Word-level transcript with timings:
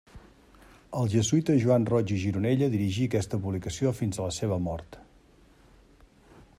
El 1.01 1.11
jesuïta 1.15 1.57
Joan 1.65 1.85
Roig 1.91 2.13
i 2.15 2.17
Gironella 2.23 2.71
dirigí 2.77 3.05
aquesta 3.09 3.41
publicació 3.45 3.93
fins 4.01 4.19
a 4.23 4.27
la 4.29 4.35
seva 4.41 4.59
mort. 4.71 5.01